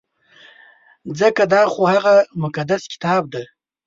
ځکه 1.19 1.41
دا 1.53 1.61
خو 1.71 1.81
هغه 1.93 2.15
مقدس 2.43 2.81
کتاب 2.93 3.23
دی. 3.33 3.43